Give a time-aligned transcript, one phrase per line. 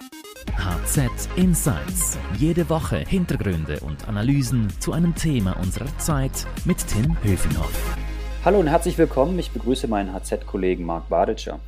[0.00, 2.18] HZ Insights.
[2.38, 7.96] Jede Woche Hintergründe und Analysen zu einem Thema unserer Zeit mit Tim Höfinghoff.
[8.42, 9.38] Hallo und herzlich willkommen.
[9.38, 11.60] Ich begrüße meinen HZ-Kollegen Marc Baditscher.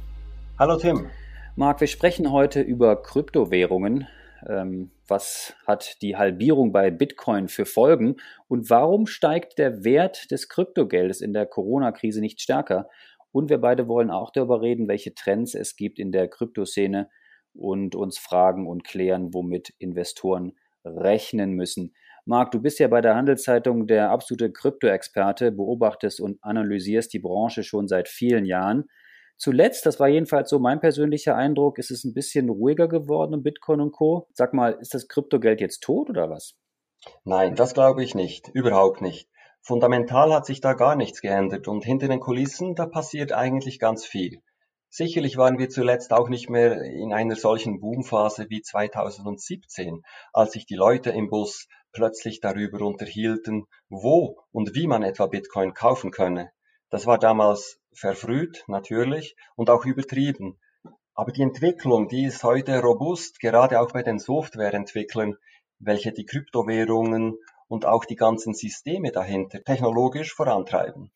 [0.58, 1.08] Hallo Tim.
[1.56, 4.06] Marc, wir sprechen heute über Kryptowährungen.
[4.49, 8.17] Ähm, was hat die Halbierung bei Bitcoin für Folgen
[8.49, 12.88] und warum steigt der Wert des Kryptogeldes in der Corona-Krise nicht stärker?
[13.30, 17.10] Und wir beide wollen auch darüber reden, welche Trends es gibt in der Kryptoszene
[17.55, 21.94] und uns fragen und klären, womit Investoren rechnen müssen.
[22.24, 27.64] Marc, du bist ja bei der Handelszeitung der absolute Krypto-Experte, beobachtest und analysierst die Branche
[27.64, 28.84] schon seit vielen Jahren.
[29.36, 33.42] Zuletzt, das war jedenfalls so mein persönlicher Eindruck, ist es ein bisschen ruhiger geworden um
[33.42, 34.28] Bitcoin und Co.
[34.34, 36.55] Sag mal, ist das Kryptogeld jetzt tot oder was?
[37.24, 39.28] Nein, das glaube ich nicht, überhaupt nicht.
[39.60, 44.05] Fundamental hat sich da gar nichts geändert und hinter den Kulissen, da passiert eigentlich ganz
[44.05, 44.41] viel.
[44.95, 50.02] Sicherlich waren wir zuletzt auch nicht mehr in einer solchen Boomphase wie 2017,
[50.34, 55.72] als sich die Leute im Bus plötzlich darüber unterhielten, wo und wie man etwa Bitcoin
[55.72, 56.53] kaufen könne.
[56.91, 60.61] Das war damals verfrüht, natürlich, und auch übertrieben.
[61.14, 65.38] Aber die Entwicklung, die ist heute robust, gerade auch bei den Softwareentwicklern,
[65.78, 71.11] welche die Kryptowährungen und auch die ganzen Systeme dahinter technologisch vorantreiben.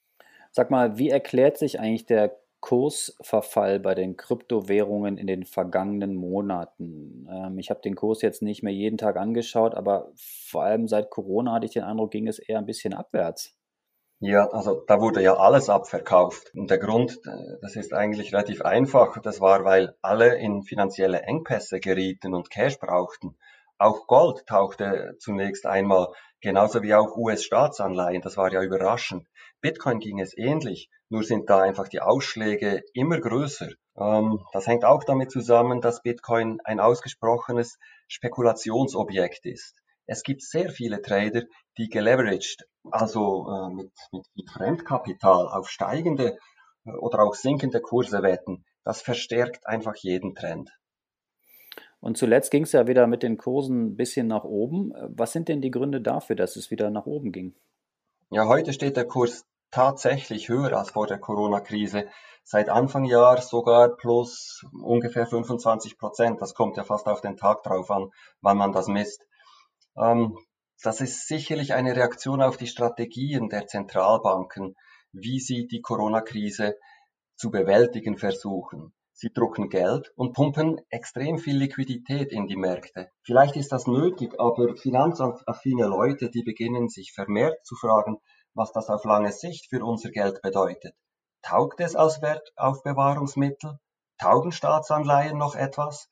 [0.50, 7.28] Sag mal, wie erklärt sich eigentlich der Kursverfall bei den Kryptowährungen in den vergangenen Monaten?
[7.31, 11.09] Ähm, ich habe den Kurs jetzt nicht mehr jeden Tag angeschaut, aber vor allem seit
[11.09, 13.56] Corona hatte ich den Eindruck, ging es eher ein bisschen abwärts.
[14.19, 16.50] Ja, also da wurde ja alles abverkauft.
[16.56, 19.17] Und der Grund, äh, das ist eigentlich relativ einfach.
[19.22, 23.37] Das war, weil alle in finanzielle Engpässe gerieten und Cash brauchten.
[23.78, 26.09] Auch Gold tauchte zunächst einmal,
[26.41, 28.22] genauso wie auch US-Staatsanleihen.
[28.22, 29.28] Das war ja überraschend.
[29.61, 33.69] Bitcoin ging es ähnlich, nur sind da einfach die Ausschläge immer größer.
[33.97, 39.75] Ähm, das hängt auch damit zusammen, dass Bitcoin ein ausgesprochenes Spekulationsobjekt ist.
[40.07, 41.43] Es gibt sehr viele Trader,
[41.79, 43.93] die geleveraged, also äh, mit,
[44.34, 46.39] mit Fremdkapital auf steigende
[46.84, 48.65] äh, oder auch sinkende Kurse wetten.
[48.84, 50.71] Das verstärkt einfach jeden Trend.
[51.99, 54.93] Und zuletzt ging es ja wieder mit den Kursen ein bisschen nach oben.
[55.09, 57.55] Was sind denn die Gründe dafür, dass es wieder nach oben ging?
[58.31, 62.09] Ja, heute steht der Kurs tatsächlich höher als vor der Corona-Krise.
[62.44, 66.41] Seit Anfang Jahr sogar plus ungefähr 25 Prozent.
[66.41, 68.10] Das kommt ja fast auf den Tag drauf an,
[68.41, 69.27] wann man das misst.
[69.97, 70.38] Ähm,
[70.82, 74.77] das ist sicherlich eine Reaktion auf die Strategien der Zentralbanken,
[75.12, 76.77] wie sie die Corona-Krise
[77.37, 78.93] zu bewältigen versuchen.
[79.12, 83.10] Sie drucken Geld und pumpen extrem viel Liquidität in die Märkte.
[83.22, 88.19] Vielleicht ist das nötig, aber finanzaffine Leute, die beginnen sich vermehrt zu fragen,
[88.56, 90.94] was das auf lange Sicht für unser Geld bedeutet.
[91.43, 93.78] Taugt es als Wertaufbewahrungsmittel?
[94.19, 96.09] Taugen Staatsanleihen noch etwas?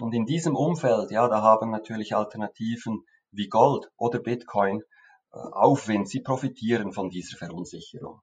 [0.00, 4.82] Und in diesem Umfeld, ja, da haben natürlich Alternativen wie Gold oder Bitcoin
[5.32, 6.08] äh, Aufwind.
[6.08, 8.20] Sie profitieren von dieser Verunsicherung.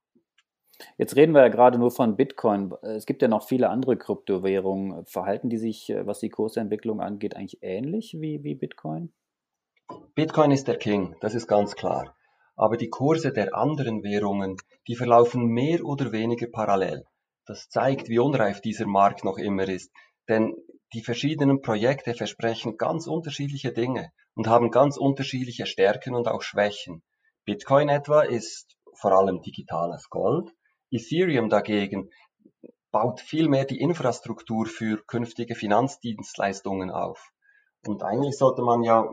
[0.97, 2.73] Jetzt reden wir ja gerade nur von Bitcoin.
[2.81, 5.05] Es gibt ja noch viele andere Kryptowährungen.
[5.05, 9.11] Verhalten die sich, äh, was die Kursentwicklung angeht, eigentlich ähnlich wie, wie Bitcoin?
[10.15, 12.14] Bitcoin ist der King, das ist ganz klar.
[12.55, 14.57] Aber die Kurse der anderen Währungen,
[14.87, 17.05] die verlaufen mehr oder weniger parallel.
[17.45, 19.91] Das zeigt, wie unreif dieser Markt noch immer ist.
[20.27, 20.55] Denn
[20.93, 27.03] die verschiedenen Projekte versprechen ganz unterschiedliche Dinge und haben ganz unterschiedliche Stärken und auch Schwächen.
[27.43, 30.51] Bitcoin etwa ist vor allem digitales Gold.
[30.89, 32.09] Ethereum dagegen
[32.91, 37.31] baut vielmehr die Infrastruktur für künftige Finanzdienstleistungen auf.
[37.87, 39.09] Und eigentlich sollte man ja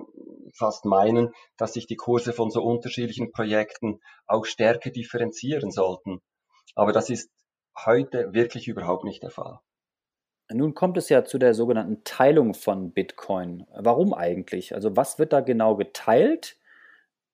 [0.54, 6.20] fast meinen, dass sich die Kurse von so unterschiedlichen Projekten auch stärker differenzieren sollten.
[6.74, 7.30] Aber das ist
[7.76, 9.60] heute wirklich überhaupt nicht der Fall.
[10.50, 13.66] Nun kommt es ja zu der sogenannten Teilung von Bitcoin.
[13.74, 14.74] Warum eigentlich?
[14.74, 16.58] Also was wird da genau geteilt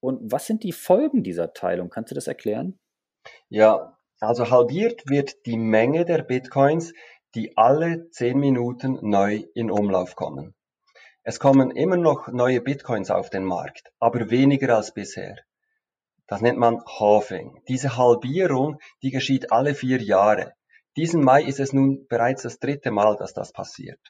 [0.00, 1.88] und was sind die Folgen dieser Teilung?
[1.90, 2.78] Kannst du das erklären?
[3.48, 6.92] Ja, also halbiert wird die Menge der Bitcoins,
[7.34, 10.54] die alle zehn Minuten neu in Umlauf kommen.
[11.30, 15.36] Es kommen immer noch neue Bitcoins auf den Markt, aber weniger als bisher.
[16.26, 17.60] Das nennt man Halving.
[17.68, 20.54] Diese Halbierung, die geschieht alle vier Jahre.
[20.96, 24.00] Diesen Mai ist es nun bereits das dritte Mal, dass das passiert.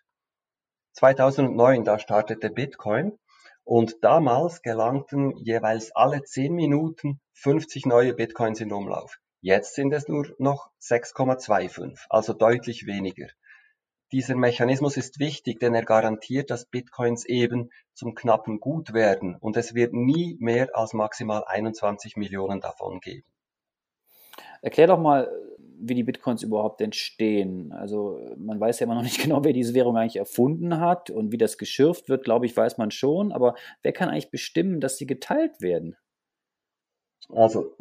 [0.93, 3.19] 2009, da startete Bitcoin
[3.65, 9.19] und damals gelangten jeweils alle 10 Minuten 50 neue Bitcoins in Umlauf.
[9.41, 13.26] Jetzt sind es nur noch 6,25, also deutlich weniger.
[14.12, 19.56] Dieser Mechanismus ist wichtig, denn er garantiert, dass Bitcoins eben zum knappen Gut werden und
[19.56, 23.26] es wird nie mehr als maximal 21 Millionen davon geben.
[24.62, 25.31] Erklär doch mal,
[25.81, 27.72] wie die Bitcoins überhaupt entstehen.
[27.72, 31.32] Also man weiß ja immer noch nicht genau, wer diese Währung eigentlich erfunden hat und
[31.32, 33.32] wie das geschürft wird, glaube ich, weiß man schon.
[33.32, 35.96] Aber wer kann eigentlich bestimmen, dass sie geteilt werden?
[37.28, 37.76] Also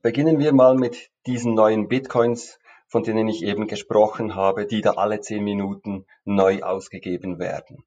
[0.00, 2.58] beginnen wir mal mit diesen neuen Bitcoins,
[2.92, 7.84] von denen ich eben gesprochen habe, die da alle zehn Minuten neu ausgegeben werden.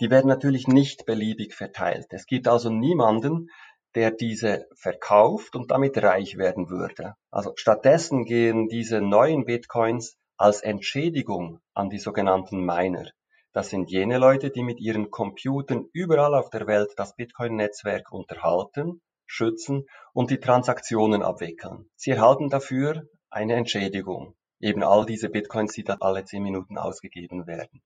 [0.00, 2.08] Die werden natürlich nicht beliebig verteilt.
[2.10, 3.50] Es gibt also niemanden,
[3.94, 7.14] der diese verkauft und damit reich werden würde.
[7.30, 13.06] Also stattdessen gehen diese neuen Bitcoins als Entschädigung an die sogenannten Miner.
[13.52, 19.02] Das sind jene Leute, die mit ihren Computern überall auf der Welt das Bitcoin-Netzwerk unterhalten,
[19.24, 21.88] schützen und die Transaktionen abwickeln.
[21.94, 24.34] Sie erhalten dafür eine Entschädigung.
[24.60, 27.82] Eben all diese Bitcoins, die da alle zehn Minuten ausgegeben werden.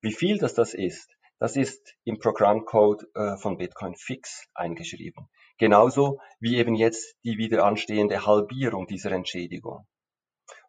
[0.00, 5.28] Wie viel das das ist, das ist im Programmcode äh, von Bitcoin fix eingeschrieben.
[5.58, 9.86] Genauso wie eben jetzt die wieder anstehende Halbierung dieser Entschädigung.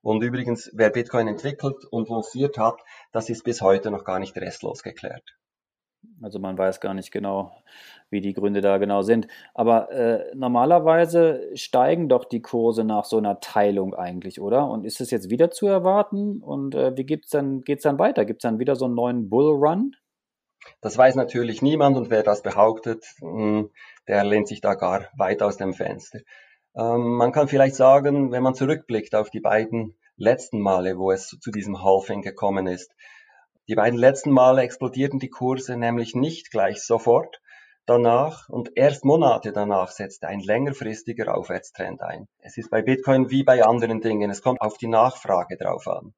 [0.01, 2.81] Und übrigens, wer Bitcoin entwickelt und lanciert hat,
[3.11, 5.37] das ist bis heute noch gar nicht restlos geklärt.
[6.21, 7.51] Also man weiß gar nicht genau,
[8.09, 9.27] wie die Gründe da genau sind.
[9.53, 14.69] Aber äh, normalerweise steigen doch die Kurse nach so einer Teilung eigentlich, oder?
[14.69, 16.41] Und ist es jetzt wieder zu erwarten?
[16.41, 18.25] Und äh, wie geht's dann, geht's dann weiter?
[18.25, 19.95] Gibt es dann wieder so einen neuen Bullrun?
[20.81, 23.69] Das weiß natürlich niemand und wer das behauptet, hm,
[24.07, 26.19] der lehnt sich da gar weit aus dem Fenster.
[26.75, 31.27] Ähm, man kann vielleicht sagen, wenn man zurückblickt auf die beiden letzten Male, wo es
[31.27, 32.93] zu diesem Halving gekommen ist,
[33.67, 37.41] die beiden letzten Male explodierten die Kurse nämlich nicht gleich sofort.
[37.85, 42.27] Danach und erst Monate danach setzte ein längerfristiger Aufwärtstrend ein.
[42.39, 46.13] Es ist bei Bitcoin wie bei anderen Dingen, es kommt auf die Nachfrage drauf an.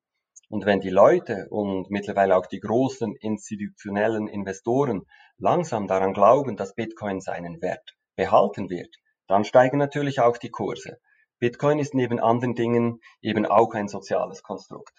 [0.50, 5.06] Und wenn die Leute und mittlerweile auch die großen institutionellen Investoren
[5.38, 8.96] langsam daran glauben, dass Bitcoin seinen Wert behalten wird,
[9.28, 10.98] dann steigen natürlich auch die Kurse.
[11.40, 14.94] Bitcoin ist neben anderen Dingen eben auch ein soziales Konstrukt.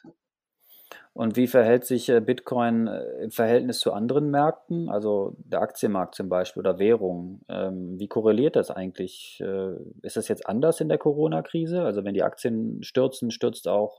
[1.12, 6.14] Und wie verhält sich äh, Bitcoin äh, im Verhältnis zu anderen Märkten, also der Aktienmarkt
[6.14, 7.40] zum Beispiel oder Währungen?
[7.48, 9.40] Ähm, wie korreliert das eigentlich?
[9.42, 11.82] Äh, ist das jetzt anders in der Corona-Krise?
[11.82, 13.98] Also wenn die Aktien stürzen, stürzt auch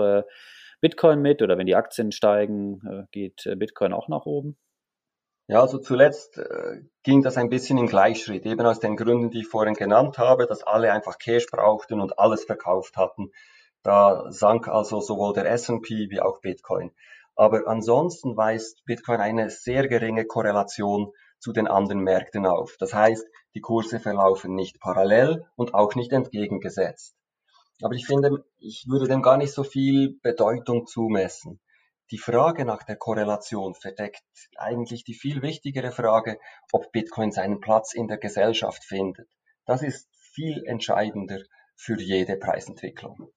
[0.80, 4.58] Bitcoin mit oder wenn die Aktien steigen, geht Bitcoin auch nach oben?
[5.48, 6.42] Ja, also zuletzt
[7.04, 10.48] ging das ein bisschen in Gleichschritt, eben aus den Gründen, die ich vorhin genannt habe,
[10.48, 13.32] dass alle einfach Cash brauchten und alles verkauft hatten.
[13.84, 16.92] Da sank also sowohl der S&P wie auch Bitcoin.
[17.36, 22.76] Aber ansonsten weist Bitcoin eine sehr geringe Korrelation zu den anderen Märkten auf.
[22.78, 23.26] Das heißt,
[23.56, 27.16] die Kurse verlaufen nicht parallel und auch nicht entgegengesetzt.
[27.82, 31.60] Aber ich finde, ich würde dem gar nicht so viel Bedeutung zumessen.
[32.12, 34.22] Die Frage nach der Korrelation verdeckt
[34.58, 36.38] eigentlich die viel wichtigere Frage,
[36.72, 39.30] ob Bitcoin seinen Platz in der Gesellschaft findet.
[39.66, 41.40] Das ist viel entscheidender
[41.76, 43.32] für jede Preisentwicklung.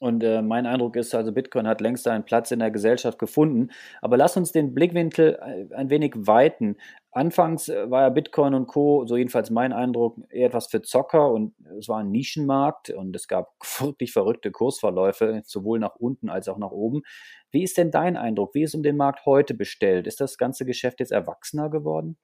[0.00, 3.68] Und äh, mein Eindruck ist also, Bitcoin hat längst seinen Platz in der Gesellschaft gefunden.
[4.00, 6.78] Aber lass uns den Blickwinkel äh, ein wenig weiten.
[7.12, 11.30] Anfangs äh, war ja Bitcoin und Co., so jedenfalls mein Eindruck, eher etwas für Zocker
[11.30, 16.48] und es war ein Nischenmarkt und es gab wirklich verrückte Kursverläufe, sowohl nach unten als
[16.48, 17.02] auch nach oben.
[17.50, 18.54] Wie ist denn dein Eindruck?
[18.54, 20.06] Wie ist um den Markt heute bestellt?
[20.06, 22.16] Ist das ganze Geschäft jetzt erwachsener geworden?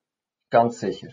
[0.49, 1.09] Ganz sicher.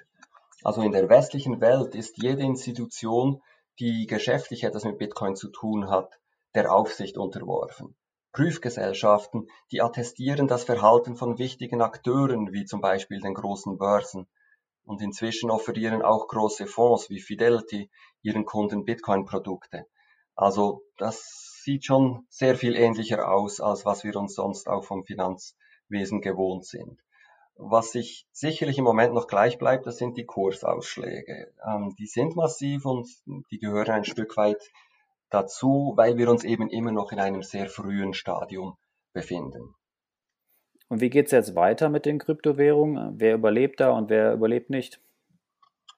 [0.63, 3.41] Also in der westlichen Welt ist jede Institution,
[3.79, 6.19] die geschäftlich etwas mit Bitcoin zu tun hat,
[6.55, 7.95] der Aufsicht unterworfen.
[8.33, 14.27] Prüfgesellschaften, die attestieren das Verhalten von wichtigen Akteuren wie zum Beispiel den großen Börsen.
[14.85, 17.89] Und inzwischen offerieren auch große Fonds wie Fidelity
[18.21, 19.85] ihren Kunden Bitcoin-Produkte.
[20.35, 25.05] Also das sieht schon sehr viel ähnlicher aus, als was wir uns sonst auch vom
[25.05, 26.99] Finanzwesen gewohnt sind.
[27.55, 31.53] Was sich sicherlich im Moment noch gleich bleibt, das sind die Kursausschläge.
[31.65, 33.07] Ähm, die sind massiv und
[33.51, 34.71] die gehören ein Stück weit
[35.33, 38.77] dazu, weil wir uns eben immer noch in einem sehr frühen Stadium
[39.13, 39.75] befinden.
[40.89, 43.19] Und wie geht es jetzt weiter mit den Kryptowährungen?
[43.19, 45.01] Wer überlebt da und wer überlebt nicht?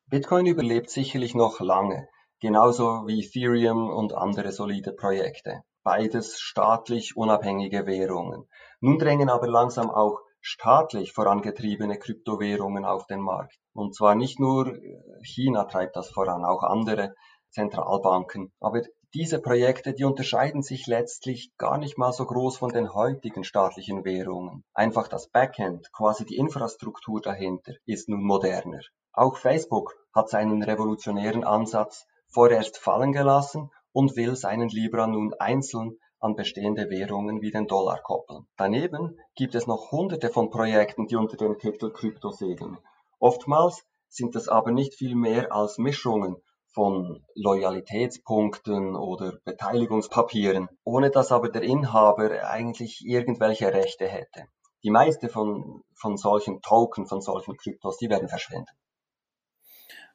[0.08, 2.08] Bitcoin überlebt sicherlich noch lange,
[2.40, 5.64] genauso wie Ethereum und andere solide Projekte.
[5.84, 8.48] Beides staatlich unabhängige Währungen.
[8.80, 13.58] Nun drängen aber langsam auch staatlich vorangetriebene Kryptowährungen auf den Markt.
[13.74, 14.78] Und zwar nicht nur
[15.24, 17.16] China treibt das voran, auch andere
[17.50, 18.54] Zentralbanken.
[18.60, 18.84] Aber
[19.16, 24.04] diese Projekte, die unterscheiden sich letztlich gar nicht mal so groß von den heutigen staatlichen
[24.04, 24.66] Währungen.
[24.74, 28.82] Einfach das Backend, quasi die Infrastruktur dahinter, ist nun moderner.
[29.14, 35.98] Auch Facebook hat seinen revolutionären Ansatz vorerst fallen gelassen und will seinen Libra nun einzeln
[36.20, 38.46] an bestehende Währungen wie den Dollar koppeln.
[38.58, 42.78] Daneben gibt es noch hunderte von Projekten, die unter dem Titel Krypto segeln.
[43.20, 46.36] Oftmals sind es aber nicht viel mehr als Mischungen
[46.76, 54.44] von Loyalitätspunkten oder Beteiligungspapieren, ohne dass aber der Inhaber eigentlich irgendwelche Rechte hätte.
[54.84, 58.72] Die meiste von, von solchen Token, von solchen Kryptos, die werden verschwinden.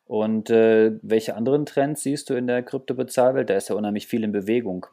[0.05, 3.49] Und äh, welche anderen Trends siehst du in der Kryptobezahlwelt?
[3.49, 4.87] Da ist ja unheimlich viel in Bewegung.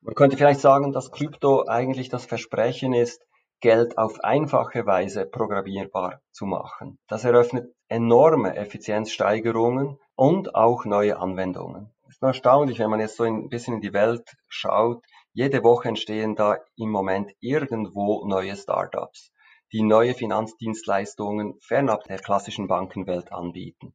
[0.00, 3.26] Man könnte vielleicht sagen, dass Krypto eigentlich das Versprechen ist,
[3.62, 6.98] Geld auf einfache Weise programmierbar zu machen.
[7.06, 11.94] Das eröffnet enorme Effizienzsteigerungen und auch neue Anwendungen.
[12.08, 15.04] Es ist erstaunlich, wenn man jetzt so ein bisschen in die Welt schaut.
[15.32, 19.30] Jede Woche entstehen da im Moment irgendwo neue Startups,
[19.72, 23.94] die neue Finanzdienstleistungen fernab der klassischen Bankenwelt anbieten.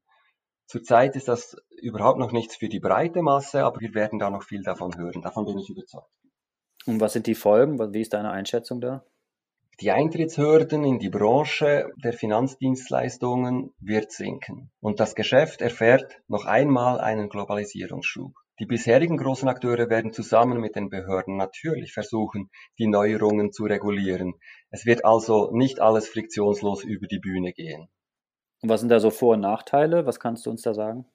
[0.67, 4.43] Zurzeit ist das überhaupt noch nichts für die breite Masse, aber wir werden da noch
[4.43, 5.21] viel davon hören.
[5.21, 6.07] Davon bin ich überzeugt.
[6.86, 7.77] Und was sind die Folgen?
[7.93, 9.03] Wie ist deine Einschätzung da?
[9.79, 14.72] Die Eintrittshürden in die Branche der Finanzdienstleistungen wird sinken.
[14.79, 18.34] Und das Geschäft erfährt noch einmal einen Globalisierungsschub.
[18.60, 24.34] Die bisherigen großen Akteure werden zusammen mit den Behörden natürlich versuchen, die Neuerungen zu regulieren.
[24.72, 27.88] Es wird also nicht alles friktionslos über die Bühne gehen.
[28.63, 30.07] Und was sind da so Vor- und Nachteile?
[30.07, 31.05] Was kannst du uns da sagen?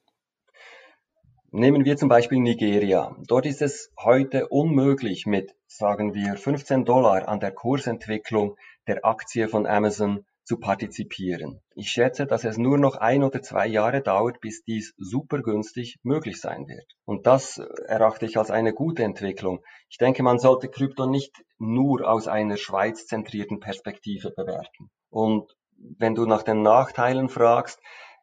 [1.54, 3.14] Nehmen wir zum Beispiel Nigeria.
[3.26, 8.56] Dort ist es heute unmöglich, mit, sagen wir, 15 Dollar an der Kursentwicklung
[8.86, 11.60] der Aktie von Amazon zu partizipieren.
[11.74, 15.98] Ich schätze, dass es nur noch ein oder zwei Jahre dauert, bis dies super günstig
[16.02, 16.86] möglich sein wird.
[17.04, 19.62] Und das erachte ich als eine gute Entwicklung.
[19.90, 24.90] Ich denke, man sollte Krypto nicht nur aus einer Schweiz zentrierten Perspektive bewerten.
[25.10, 25.52] Und
[25.98, 27.78] wenn du nach den Nachteilen fragst,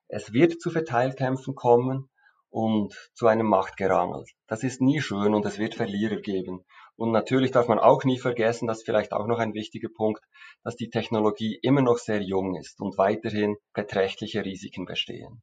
[0.08, 2.10] es wird zu Verteilkämpfen kommen
[2.50, 4.26] und zu einem Machtgerangel.
[4.48, 6.66] Das ist nie schön und es wird Verlierer geben.
[6.96, 10.22] Und natürlich darf man auch nie vergessen, das ist vielleicht auch noch ein wichtiger Punkt,
[10.64, 15.42] dass die Technologie immer noch sehr jung ist und weiterhin beträchtliche Risiken bestehen.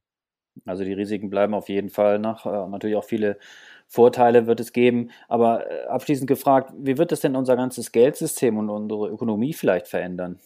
[0.65, 2.45] Also die Risiken bleiben auf jeden Fall nach.
[2.45, 3.37] Äh, natürlich auch viele
[3.87, 5.11] Vorteile wird es geben.
[5.27, 9.87] Aber äh, abschließend gefragt, wie wird es denn unser ganzes Geldsystem und unsere Ökonomie vielleicht
[9.87, 10.39] verändern?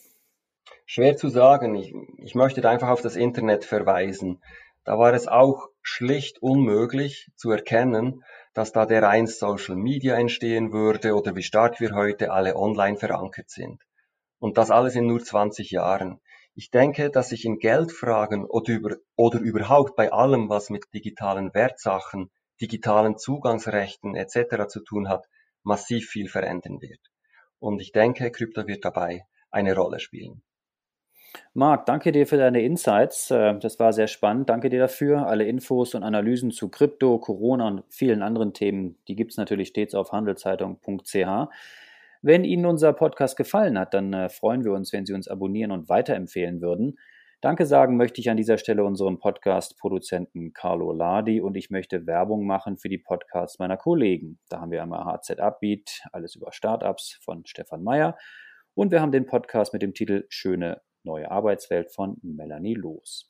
[0.86, 1.76] Schwer zu sagen.
[1.76, 4.42] Ich, ich möchte einfach auf das Internet verweisen.
[4.84, 8.24] Da war es auch schlicht unmöglich zu erkennen,
[8.54, 12.98] dass da der einst Social Media entstehen würde oder wie stark wir heute alle online
[12.98, 13.82] verankert sind.
[14.40, 16.20] Und das alles in nur 20 Jahren.
[16.54, 21.54] Ich denke, dass sich in Geldfragen oder, über, oder überhaupt bei allem, was mit digitalen
[21.54, 24.68] Wertsachen, digitalen Zugangsrechten etc.
[24.68, 25.26] zu tun hat,
[25.64, 27.00] massiv viel verändern wird.
[27.60, 30.44] Und ich denke, Krypto wird dabei eine Rolle spielen.
[31.54, 33.30] Marc, danke dir für deine Insights.
[33.30, 34.50] Äh, das war sehr spannend.
[34.50, 35.28] Danke dir dafür.
[35.28, 39.68] Alle Infos und Analysen zu Krypto, Corona und vielen anderen Themen, die gibt es natürlich
[39.68, 41.50] stets auf handelszeitung.ch.
[42.22, 45.72] Wenn Ihnen unser Podcast gefallen hat, dann äh, freuen wir uns, wenn Sie uns abonnieren
[45.72, 46.98] und weiterempfehlen würden.
[47.42, 52.46] Danke sagen möchte ich an dieser Stelle unserem Podcast-Produzenten Carlo Ladi und ich möchte Werbung
[52.46, 54.40] machen für die Podcasts meiner Kollegen.
[54.48, 58.18] Da haben wir einmal HZ Upbeat, alles über Startups von Stefan Meyer
[58.74, 63.28] und wir haben den Podcast mit dem Titel Schöne neue Arbeitswelt von Melanie Loos.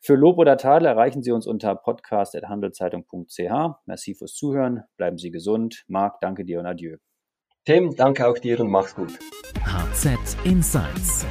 [0.00, 3.86] Für Lob oder Tadel erreichen Sie uns unter podcast.handelszeitung.ch.
[3.86, 4.82] Merci fürs Zuhören.
[4.98, 5.84] Bleiben Sie gesund.
[5.88, 6.98] Marc, danke dir und adieu.
[7.64, 9.18] Tim, danke auch dir und mach's gut.
[9.64, 11.24] HZ Insights